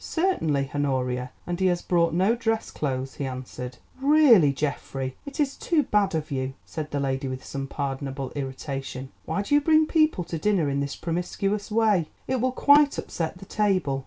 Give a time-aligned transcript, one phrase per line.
[0.03, 3.77] "Certainly, Honoria, and he has brought no dress clothes," he answered.
[4.01, 9.11] "Really, Geoffrey, it is too bad of you," said the lady with some pardonable irritation.
[9.25, 12.07] "Why do you bring people to dinner in this promiscuous way?
[12.27, 13.99] It will quite upset the table.